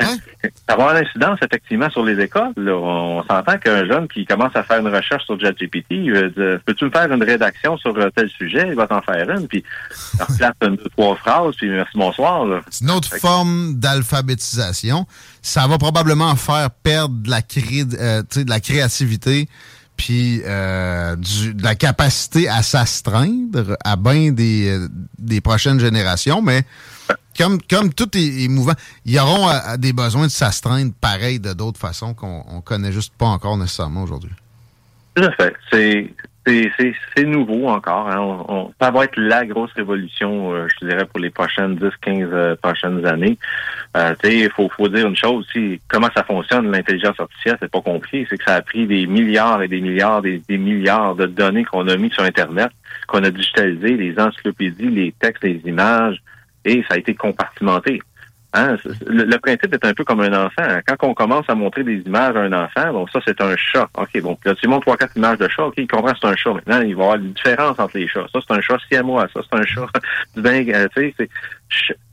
Hein? 0.00 0.16
avoir 0.68 0.94
l'incidence 0.94 1.38
effectivement 1.42 1.90
sur 1.90 2.04
les 2.04 2.22
écoles. 2.22 2.52
On 2.56 3.22
s'entend 3.28 3.58
qu'un 3.58 3.86
jeune 3.86 4.08
qui 4.08 4.24
commence 4.24 4.54
à 4.54 4.62
faire 4.62 4.80
une 4.80 4.94
recherche 4.94 5.24
sur 5.24 5.40
ChatGPT, 5.40 6.10
peux-tu 6.64 6.84
me 6.84 6.90
faire 6.90 7.10
une 7.12 7.22
rédaction 7.22 7.76
sur 7.76 7.94
tel 8.14 8.28
sujet, 8.30 8.66
il 8.68 8.74
va 8.74 8.86
t'en 8.86 9.00
faire 9.02 9.28
une, 9.30 9.46
puis 9.48 9.64
il 10.14 10.22
replace 10.22 10.52
une, 10.62 10.76
deux, 10.76 10.90
trois 10.96 11.16
phrases, 11.16 11.54
puis 11.56 11.68
merci, 11.68 11.96
bonsoir. 11.96 12.46
C'est 12.70 12.84
une 12.84 12.90
autre 12.90 13.14
forme 13.16 13.74
d'alphabétisation. 13.74 15.06
Ça 15.42 15.66
va 15.66 15.78
probablement 15.78 16.34
faire 16.36 16.70
perdre 16.70 17.14
de 17.22 17.30
la, 17.30 17.40
euh, 18.00 18.22
de 18.22 18.48
la 18.48 18.60
créativité 18.60 19.48
puis 19.96 20.42
euh, 20.44 21.14
de 21.16 21.62
la 21.62 21.74
capacité 21.74 22.48
à 22.48 22.62
s'astreindre 22.62 23.76
à 23.84 23.96
bien 23.96 24.32
des, 24.32 24.68
euh, 24.68 24.88
des 25.18 25.40
prochaines 25.40 25.78
générations, 25.78 26.42
mais 26.42 26.64
comme, 27.36 27.58
comme 27.62 27.92
tout 27.92 28.08
est, 28.16 28.48
mouvant, 28.48 28.74
ils 29.04 29.18
auront 29.18 29.48
des 29.78 29.92
besoins 29.92 30.26
de 30.26 30.32
s'astreindre 30.32 30.92
pareil 31.00 31.40
de 31.40 31.52
d'autres 31.52 31.80
façons 31.80 32.14
qu'on 32.14 32.44
ne 32.56 32.60
connaît 32.60 32.92
juste 32.92 33.12
pas 33.16 33.26
encore 33.26 33.56
nécessairement 33.56 34.02
aujourd'hui. 34.02 34.32
Tout 35.14 35.24
à 35.24 35.30
fait. 35.32 35.54
C'est 35.70 37.24
nouveau 37.24 37.68
encore. 37.68 38.08
Hein. 38.10 38.68
ça 38.80 38.90
va 38.90 39.04
être 39.04 39.16
la 39.16 39.46
grosse 39.46 39.72
révolution, 39.72 40.52
euh, 40.52 40.66
je 40.68 40.86
dirais, 40.86 41.06
pour 41.06 41.20
les 41.20 41.30
prochaines 41.30 41.76
10, 41.76 41.88
15 42.00 42.28
euh, 42.32 42.56
prochaines 42.56 43.06
années. 43.06 43.38
Euh, 43.96 44.14
il 44.24 44.50
faut, 44.50 44.68
faut 44.76 44.88
dire 44.88 45.06
une 45.06 45.16
chose 45.16 45.46
aussi, 45.46 45.80
comment 45.88 46.08
ça 46.14 46.24
fonctionne, 46.24 46.70
l'intelligence 46.70 47.18
artificielle, 47.18 47.56
c'est 47.60 47.70
pas 47.70 47.80
compliqué, 47.80 48.26
c'est 48.28 48.36
que 48.36 48.44
ça 48.44 48.56
a 48.56 48.62
pris 48.62 48.86
des 48.86 49.06
milliards 49.06 49.62
et 49.62 49.68
des 49.68 49.80
milliards 49.80 50.24
et 50.26 50.42
des 50.48 50.58
milliards 50.58 51.14
de 51.14 51.26
données 51.26 51.64
qu'on 51.64 51.88
a 51.88 51.96
mis 51.96 52.10
sur 52.10 52.24
Internet, 52.24 52.70
qu'on 53.06 53.22
a 53.22 53.30
digitalisé, 53.30 53.96
les 53.96 54.18
encyclopédies, 54.18 54.90
les 54.90 55.14
textes, 55.18 55.44
les 55.44 55.62
images, 55.64 56.20
et 56.64 56.84
ça 56.88 56.94
a 56.94 56.98
été 56.98 57.14
compartimenté. 57.14 58.00
Hein? 58.56 58.76
Le, 59.06 59.36
principe 59.38 59.74
est 59.74 59.84
un 59.84 59.92
peu 59.94 60.04
comme 60.04 60.20
un 60.20 60.46
enfant. 60.46 60.62
Quand 60.86 61.08
on 61.08 61.14
commence 61.14 61.44
à 61.48 61.56
montrer 61.56 61.82
des 61.82 61.98
images 62.06 62.36
à 62.36 62.40
un 62.40 62.52
enfant, 62.52 62.92
bon, 62.92 63.06
ça, 63.08 63.18
c'est 63.26 63.40
un 63.40 63.56
chat. 63.56 63.88
OK, 63.98 64.20
bon, 64.22 64.38
là, 64.44 64.54
tu 64.54 64.68
montres 64.68 64.82
trois, 64.82 64.96
quatre 64.96 65.16
images 65.16 65.38
de 65.38 65.48
chat, 65.48 65.64
OK, 65.64 65.74
il 65.76 65.88
comprend 65.88 66.12
que 66.12 66.18
c'est 66.22 66.28
un 66.28 66.36
chat. 66.36 66.52
Maintenant, 66.52 66.80
il 66.82 66.94
va 66.94 67.02
y 67.02 67.04
avoir 67.04 67.16
une 67.16 67.32
différence 67.32 67.78
entre 67.80 67.98
les 67.98 68.06
chats. 68.06 68.26
Ça, 68.32 68.38
c'est 68.46 68.54
un 68.54 68.60
chat 68.60 68.78
siamois. 68.88 69.26
Ça, 69.34 69.40
c'est 69.42 69.58
un 69.58 69.66
chat 69.66 69.86
du 70.36 70.40
ben, 70.40 70.64
tu 70.94 71.14
sais, 71.18 71.28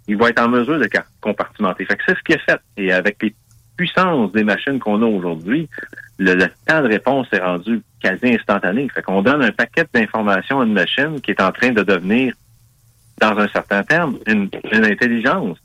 il 0.07 0.17
va 0.17 0.29
être 0.29 0.41
en 0.41 0.49
mesure 0.49 0.79
de 0.79 0.89
compartimenter. 1.21 1.85
Fait 1.85 1.95
que 1.95 2.03
c'est 2.07 2.17
ce 2.17 2.23
qui 2.23 2.33
est 2.33 2.43
fait. 2.43 2.59
Et 2.75 2.91
avec 2.91 3.21
les 3.21 3.35
puissances 3.77 4.31
des 4.31 4.43
machines 4.43 4.79
qu'on 4.79 4.99
a 5.03 5.05
aujourd'hui, 5.05 5.69
le, 6.17 6.33
le, 6.33 6.47
temps 6.65 6.81
de 6.81 6.87
réponse 6.87 7.27
est 7.33 7.39
rendu 7.39 7.83
quasi 8.01 8.33
instantané. 8.33 8.89
Fait 8.89 9.03
qu'on 9.03 9.21
donne 9.21 9.43
un 9.43 9.51
paquet 9.51 9.85
d'informations 9.93 10.59
à 10.59 10.65
une 10.65 10.73
machine 10.73 11.21
qui 11.21 11.29
est 11.29 11.41
en 11.41 11.51
train 11.51 11.69
de 11.69 11.83
devenir 11.83 12.33
dans 13.21 13.37
un 13.37 13.47
certain 13.49 13.83
terme, 13.83 14.17
une, 14.25 14.49
intelligence. 14.73 15.57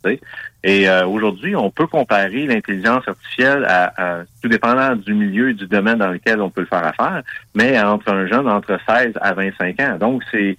Et 0.62 0.88
euh, 0.88 1.06
aujourd'hui, 1.06 1.56
on 1.56 1.70
peut 1.70 1.86
comparer 1.86 2.46
l'intelligence 2.46 3.08
artificielle 3.08 3.64
à, 3.64 4.22
tout 4.42 4.48
dépendant 4.48 4.94
du 4.94 5.14
milieu 5.14 5.50
et 5.50 5.54
du 5.54 5.66
domaine 5.66 5.98
dans 5.98 6.10
lequel 6.10 6.40
on 6.40 6.50
peut 6.50 6.60
le 6.60 6.66
faire 6.66 6.86
affaire, 6.86 7.22
mais 7.54 7.80
entre 7.80 8.12
un 8.12 8.26
jeune 8.26 8.46
entre 8.48 8.78
16 8.86 9.14
à 9.20 9.32
25 9.32 9.80
ans. 9.80 9.96
Donc, 9.98 10.22
c'est 10.30 10.56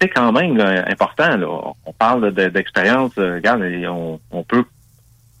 c'est 0.00 0.08
quand 0.08 0.30
même 0.32 0.60
important. 0.86 1.36
Là. 1.36 1.46
On 1.84 1.92
parle 1.92 2.32
d'expérience. 2.32 3.12
Euh, 3.18 3.34
regarde, 3.36 3.62
on, 3.62 4.20
on, 4.30 4.44
peut 4.44 4.64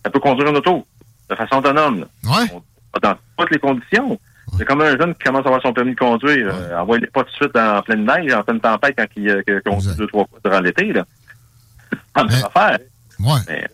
ça 0.04 0.10
peut 0.10 0.18
conduire 0.18 0.48
une 0.48 0.56
auto 0.56 0.84
de 1.30 1.34
façon 1.36 1.58
autonome. 1.58 2.06
dans 3.02 3.14
toutes 3.36 3.50
les 3.50 3.58
conditions. 3.58 4.18
C'est 4.56 4.64
comme 4.64 4.80
un 4.80 4.96
jeune 4.96 5.14
qui 5.14 5.24
commence 5.24 5.44
à 5.44 5.48
avoir 5.48 5.62
son 5.62 5.72
permis 5.72 5.94
de 5.94 5.98
conduire. 5.98 6.46
Ouais. 6.46 6.52
Euh, 6.52 6.80
envoie 6.80 6.98
pas 7.12 7.24
tout 7.24 7.30
de 7.30 7.34
suite 7.34 7.56
en 7.56 7.82
pleine 7.82 8.04
neige, 8.04 8.32
en 8.32 8.42
pleine 8.42 8.60
tempête 8.60 8.94
quand 8.96 9.06
il 9.16 9.28
euh, 9.28 9.60
conduit 9.64 9.94
deux, 9.96 10.06
trois 10.06 10.26
fois 10.26 10.38
durant 10.44 10.60
l'été. 10.60 10.92
Là. 10.92 11.04
Pas 12.14 12.24
de 12.24 12.30
faire. 12.30 12.78
Ouais. 13.20 13.40
Mais 13.48 13.66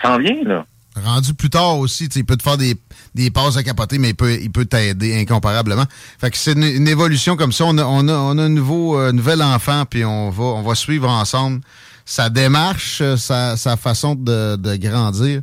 ça 0.00 0.08
s'en 0.08 0.18
vient, 0.18 0.42
là. 0.44 0.64
Rendu 0.94 1.32
plus 1.32 1.48
tard 1.48 1.78
aussi, 1.78 2.04
il 2.04 2.24
peut 2.26 2.36
te 2.36 2.42
faire 2.42 2.58
des, 2.58 2.76
des 3.14 3.30
passes 3.30 3.56
à 3.56 3.62
capoter, 3.62 3.96
mais 3.96 4.10
il 4.10 4.14
peut 4.14 4.34
il 4.34 4.52
peut 4.52 4.66
t'aider 4.66 5.18
incomparablement. 5.18 5.86
Fait 6.18 6.30
que 6.30 6.36
c'est 6.36 6.52
une, 6.52 6.86
évolution 6.86 7.34
comme 7.34 7.52
ça. 7.52 7.64
On 7.64 7.78
a, 7.78 7.84
on 7.84 8.08
a, 8.08 8.12
on 8.12 8.36
a 8.36 8.42
un 8.42 8.50
nouveau, 8.50 8.98
euh, 8.98 9.10
nouvel 9.10 9.42
enfant, 9.42 9.84
puis 9.88 10.04
on 10.04 10.28
va, 10.28 10.44
on 10.44 10.62
va 10.62 10.74
suivre 10.74 11.08
ensemble 11.08 11.62
sa 12.04 12.28
démarche, 12.28 13.02
sa, 13.16 13.56
sa 13.56 13.76
façon 13.78 14.14
de, 14.14 14.56
de 14.56 14.76
grandir. 14.76 15.40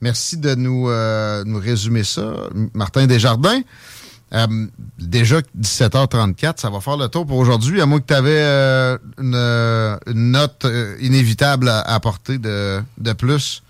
Merci 0.00 0.36
de 0.36 0.54
nous, 0.54 0.88
euh, 0.88 1.42
nous 1.46 1.58
résumer 1.58 2.04
ça, 2.04 2.34
Martin 2.74 3.06
Desjardins. 3.06 3.60
Euh, 4.34 4.46
déjà 4.98 5.40
17h34, 5.58 6.58
ça 6.58 6.70
va 6.70 6.80
faire 6.80 6.96
le 6.96 7.08
tour 7.08 7.26
pour 7.26 7.36
aujourd'hui, 7.36 7.80
à 7.82 7.86
moins 7.86 8.00
que 8.00 8.06
tu 8.06 8.14
avais 8.14 8.42
euh, 8.42 8.96
une, 9.18 9.34
une, 9.34 10.30
note 10.30 10.64
euh, 10.64 10.96
inévitable 11.00 11.68
à 11.68 11.80
apporter 11.80 12.38
de, 12.38 12.80
de 12.96 13.12
plus 13.12 13.62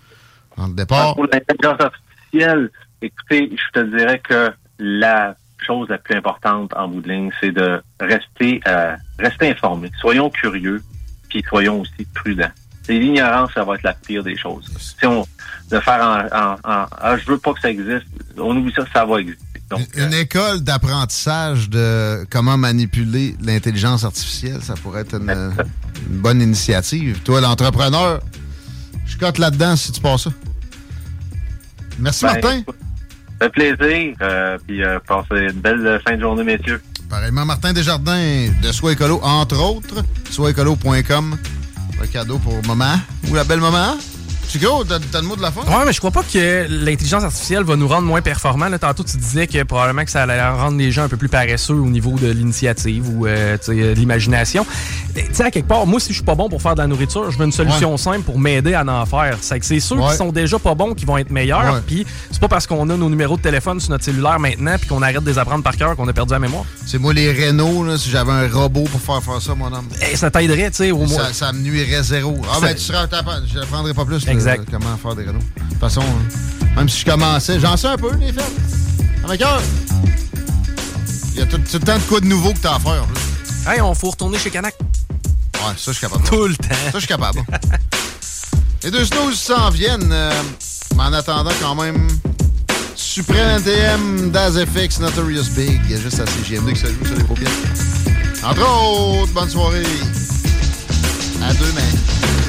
dans 0.57 0.67
le 0.67 0.73
départ. 0.73 1.15
Pour 1.15 1.25
l'intelligence 1.25 1.81
artificielle, 1.81 2.71
écoutez, 3.01 3.51
je 3.51 3.81
te 3.81 3.85
dirais 3.95 4.19
que 4.19 4.53
la 4.79 5.35
chose 5.63 5.89
la 5.89 5.97
plus 5.97 6.15
importante 6.15 6.73
en 6.75 6.87
bout 6.87 7.01
de 7.01 7.09
ligne, 7.09 7.31
c'est 7.41 7.51
de 7.51 7.81
rester, 7.99 8.61
euh, 8.67 8.95
rester 9.19 9.49
informé. 9.49 9.91
Soyons 9.99 10.29
curieux, 10.29 10.81
puis 11.29 11.43
soyons 11.47 11.81
aussi 11.81 12.05
prudents. 12.13 12.51
L'ignorance, 12.87 13.51
ça 13.53 13.63
va 13.63 13.75
être 13.75 13.83
la 13.83 13.93
pire 13.93 14.23
des 14.23 14.35
choses. 14.37 14.69
Si 14.77 15.05
on 15.05 15.25
de 15.69 15.79
faire 15.79 16.01
en, 16.01 16.37
en, 16.37 16.53
en 16.53 16.85
ah, 16.91 17.17
je 17.17 17.25
veux 17.31 17.37
pas 17.37 17.53
que 17.53 17.61
ça 17.61 17.71
existe, 17.71 18.05
on 18.37 18.55
oublie 18.55 18.73
ça, 18.73 18.83
ça 18.93 19.05
va 19.05 19.19
exister. 19.19 19.43
Donc, 19.69 19.87
une 19.95 20.13
euh, 20.13 20.21
école 20.21 20.61
d'apprentissage 20.61 21.69
de 21.69 22.25
comment 22.29 22.57
manipuler 22.57 23.35
l'intelligence 23.41 24.03
artificielle, 24.03 24.61
ça 24.61 24.75
pourrait 24.75 25.01
être 25.01 25.15
une, 25.15 25.29
une 26.09 26.17
bonne 26.19 26.41
initiative. 26.41 27.21
Toi, 27.23 27.41
l'entrepreneur, 27.41 28.21
je 29.05 29.17
cote 29.17 29.37
là-dedans 29.37 29.75
si 29.75 29.91
tu 29.91 30.01
passes 30.01 30.23
ça. 30.23 30.29
Merci, 31.99 32.25
ben, 32.25 32.33
Martin. 32.33 32.61
Ça 32.67 32.73
fait 33.39 33.49
plaisir. 33.49 34.15
Euh, 34.21 34.57
puis 34.67 34.83
euh, 34.83 34.99
passez 35.07 35.45
une 35.53 35.61
belle 35.61 36.01
fin 36.05 36.15
de 36.15 36.21
journée, 36.21 36.43
messieurs. 36.43 36.81
Pareillement, 37.09 37.45
Martin 37.45 37.73
Desjardins 37.73 38.49
de 38.61 38.71
Soi 38.71 38.93
Écolo, 38.93 39.19
entre 39.23 39.59
autres. 39.59 40.03
Soisécolo.com. 40.29 41.37
Le 42.01 42.07
cadeau 42.07 42.37
pour 42.39 42.65
maman 42.65 42.95
ou 43.29 43.35
la 43.35 43.43
belle 43.43 43.59
maman. 43.59 43.97
Chico, 44.53 44.83
t'as 44.87 44.99
t'as 45.11 45.19
le 45.21 45.25
mot 45.27 45.35
de 45.35 45.41
la 45.41 45.51
fin? 45.51 45.61
Ouais, 45.61 45.83
mais 45.83 45.93
je 45.93 45.97
crois 45.97 46.11
pas 46.11 46.21
que 46.21 46.67
l'intelligence 46.69 47.23
artificielle 47.23 47.63
va 47.63 47.75
nous 47.75 47.87
rendre 47.87 48.03
moins 48.07 48.21
performants. 48.21 48.69
Là, 48.69 48.77
tantôt, 48.77 49.03
tu 49.03 49.17
disais 49.17 49.47
que 49.47 49.63
probablement 49.63 50.05
que 50.05 50.11
ça 50.11 50.21
allait 50.21 50.39
rendre 50.47 50.77
les 50.77 50.91
gens 50.91 51.01
un 51.03 51.07
peu 51.07 51.17
plus 51.17 51.27
paresseux 51.27 51.73
au 51.73 51.89
niveau 51.89 52.11
de 52.19 52.27
l'initiative 52.29 53.09
ou 53.09 53.25
euh, 53.25 53.57
tu 53.57 53.71
euh, 53.71 53.95
de 53.95 53.99
l'imagination. 53.99 54.63
Tu 55.15 55.21
sais, 55.31 55.43
à 55.43 55.49
quelque 55.49 55.67
part, 55.67 55.87
moi, 55.87 55.99
si 55.99 56.09
je 56.09 56.13
suis 56.17 56.23
pas 56.23 56.35
bon 56.35 56.49
pour 56.49 56.61
faire 56.61 56.75
de 56.75 56.81
la 56.81 56.87
nourriture, 56.87 57.31
je 57.31 57.37
veux 57.39 57.45
une 57.45 57.51
solution 57.51 57.97
simple 57.97 58.21
pour 58.21 58.37
m'aider 58.37 58.75
à 58.75 58.83
en 58.85 59.05
faire. 59.07 59.37
C'est 59.41 59.59
que 59.59 59.65
c'est 59.65 59.79
ceux 59.79 59.95
Ouais. 59.95 60.11
qui 60.11 60.17
sont 60.17 60.31
déjà 60.31 60.59
pas 60.59 60.75
bons 60.75 60.93
qui 60.93 61.05
vont 61.05 61.17
être 61.17 61.31
meilleurs. 61.31 61.81
Puis 61.87 62.05
c'est 62.29 62.39
pas 62.39 62.47
parce 62.47 62.67
qu'on 62.67 62.87
a 62.91 62.95
nos 62.95 63.09
numéros 63.09 63.37
de 63.37 63.41
téléphone 63.41 63.79
sur 63.79 63.89
notre 63.89 64.03
cellulaire 64.03 64.39
maintenant 64.39 64.75
puis 64.79 64.87
qu'on 64.87 65.01
arrête 65.01 65.23
de 65.23 65.29
les 65.31 65.39
apprendre 65.39 65.63
par 65.63 65.75
cœur 65.77 65.95
qu'on 65.95 66.07
a 66.07 66.13
perdu 66.13 66.33
la 66.33 66.39
mémoire. 66.39 66.65
C'est 66.85 66.99
moi 66.99 67.11
les 67.13 67.31
Renault, 67.47 67.83
là, 67.85 67.97
si 67.97 68.11
j'avais 68.11 68.31
un 68.31 68.47
robot 68.47 68.83
pour 68.83 69.01
faire 69.01 69.23
faire 69.23 69.41
ça, 69.41 69.55
mon 69.55 69.73
homme. 69.73 69.87
Et 70.11 70.15
ça 70.15 70.29
t'aiderait, 70.29 70.69
tu 70.69 70.77
sais, 70.77 70.91
au 70.91 70.99
moins. 71.05 71.07
Ça, 71.25 71.33
ça 71.33 71.51
me 71.53 71.59
nuirait 71.61 72.03
zéro. 72.03 72.37
Ah, 72.53 72.59
ben, 72.61 72.75
tu 72.75 72.81
seras 72.81 73.07
tapable. 73.07 73.47
Je 73.51 73.57
n'apprendrai 73.59 73.93
pas 73.95 74.05
plus 74.05 74.23
Exact. 74.51 74.69
comment 74.71 74.97
faire 74.97 75.15
des 75.15 75.23
Renault. 75.23 75.39
De 75.39 75.69
toute 75.69 75.79
façon, 75.79 76.01
hein, 76.01 76.67
même 76.75 76.89
si 76.89 76.99
je 77.01 77.05
commençais, 77.05 77.59
j'en 77.59 77.77
sais 77.77 77.87
un 77.87 77.97
peu, 77.97 78.13
les 78.15 78.33
fêtes. 78.33 78.51
À 79.23 79.27
ma 79.27 79.37
cœur. 79.37 79.61
Il 81.33 81.39
y 81.39 81.41
a 81.41 81.45
tout, 81.45 81.57
tout 81.57 81.63
le 81.73 81.79
temps 81.79 81.97
de 81.97 82.01
quoi 82.03 82.19
de 82.19 82.25
nouveau 82.25 82.53
que 82.53 82.59
t'as 82.59 82.75
à 82.75 82.79
faire. 82.79 83.05
là. 83.65 83.73
Hey, 83.73 83.81
on 83.81 83.93
faut 83.95 84.09
retourner 84.11 84.37
chez 84.37 84.49
Canac. 84.51 84.75
Ouais, 85.55 85.73
ça, 85.77 85.91
je 85.91 85.91
suis 85.93 86.01
capable. 86.01 86.23
Tout 86.25 86.45
le 86.47 86.55
temps. 86.55 86.67
Ça, 86.69 86.91
je 86.95 86.99
suis 86.99 87.07
capable. 87.07 87.39
Les 88.83 88.91
deux 88.91 89.05
snooze 89.05 89.39
s'en 89.39 89.69
viennent. 89.69 90.11
euh, 90.11 90.31
mais 90.95 91.03
en 91.03 91.13
attendant, 91.13 91.51
quand 91.61 91.75
même, 91.75 92.07
Supreme 92.95 93.57
NTM, 93.59 94.29
Daz 94.31 94.59
FX, 94.65 94.99
Notorious 94.99 95.45
Big. 95.55 95.79
Il 95.85 95.91
y 95.91 95.95
a 95.95 95.99
juste 95.99 96.19
à 96.19 96.25
CGMD 96.27 96.73
que 96.73 96.79
ça 96.79 96.87
joue 96.87 97.05
sur 97.05 97.15
les 97.15 97.23
paupières. 97.23 97.49
Entre 98.43 98.61
autres, 98.61 99.31
bonne 99.33 99.49
soirée. 99.49 99.83
À 101.41 101.53
demain. 101.53 102.42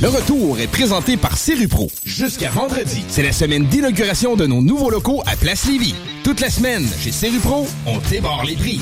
Le 0.00 0.08
retour 0.08 0.60
est 0.60 0.70
présenté 0.70 1.16
par 1.16 1.36
Serupro. 1.36 1.88
Jusqu'à 2.04 2.50
vendredi, 2.50 3.04
c'est 3.08 3.24
la 3.24 3.32
semaine 3.32 3.64
d'inauguration 3.66 4.36
de 4.36 4.46
nos 4.46 4.62
nouveaux 4.62 4.90
locaux 4.90 5.24
à 5.26 5.34
Place 5.34 5.66
Lévis. 5.66 5.96
Toute 6.22 6.38
la 6.38 6.50
semaine, 6.50 6.84
chez 7.00 7.10
Serupro, 7.10 7.66
on 7.84 7.98
débarre 8.08 8.44
les 8.44 8.54
prix. 8.54 8.80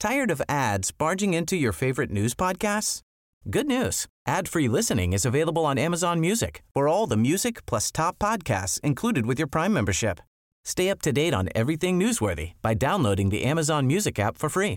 Tired 0.00 0.32
of 0.32 0.42
ads 0.48 0.90
barging 0.90 1.32
into 1.32 1.54
your 1.54 1.72
favorite 1.72 2.10
news 2.10 2.34
podcasts? 2.34 3.02
Good 3.48 3.68
news. 3.68 4.06
Ad-free 4.26 4.66
listening 4.66 5.12
is 5.12 5.24
available 5.24 5.64
on 5.64 5.78
Amazon 5.78 6.18
Music 6.18 6.64
for 6.74 6.88
all 6.88 7.06
the 7.06 7.16
music 7.16 7.64
plus 7.66 7.92
top 7.92 8.18
podcasts 8.18 8.80
included 8.82 9.26
with 9.26 9.38
your 9.38 9.46
Prime 9.48 9.72
membership. 9.72 10.18
Stay 10.64 10.90
up 10.90 11.00
to 11.02 11.12
date 11.12 11.32
on 11.32 11.48
everything 11.54 12.00
newsworthy 12.00 12.54
by 12.62 12.74
downloading 12.74 13.28
the 13.28 13.44
Amazon 13.44 13.86
Music 13.86 14.18
app 14.18 14.36
for 14.36 14.48
free 14.48 14.76